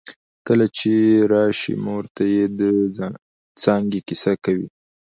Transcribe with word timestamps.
کله 0.47 0.65
چې 0.77 0.91
راشې 1.31 1.73
مور 1.85 2.03
ته 2.15 2.23
يې 2.33 2.43
د 2.59 2.61
څانګې 3.61 3.99
کیسه 4.07 4.33
کوي 4.43 4.67